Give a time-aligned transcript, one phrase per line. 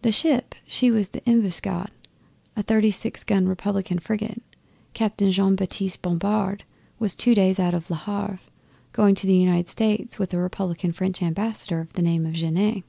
[0.00, 1.90] The ship she was the Embuscade,
[2.56, 4.40] a thirty six gun Republican frigate,
[4.94, 6.64] Captain Jean Baptiste Bompard,
[7.18, 8.38] two days out of Le Havre,
[8.94, 12.82] going to the United States with a Republican French Ambassador of the name of Genet.